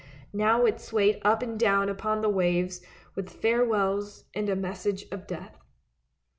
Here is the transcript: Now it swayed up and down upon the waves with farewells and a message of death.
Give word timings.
Now 0.33 0.65
it 0.65 0.81
swayed 0.81 1.19
up 1.21 1.43
and 1.43 1.59
down 1.59 1.87
upon 1.87 2.21
the 2.21 2.29
waves 2.29 2.81
with 3.13 3.29
farewells 3.29 4.23
and 4.33 4.49
a 4.49 4.55
message 4.55 5.05
of 5.11 5.27
death. 5.27 5.59